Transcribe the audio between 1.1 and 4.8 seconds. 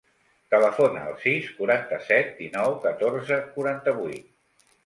al sis, quaranta-set, dinou, catorze, quaranta-vuit.